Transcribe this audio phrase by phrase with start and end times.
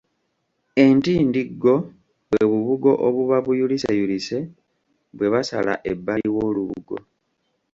[0.85, 1.75] Entindiggo
[2.29, 4.37] bwe bubugo obuba buyuliseyulise
[5.17, 6.97] bwe basala ebbali w’olubugo.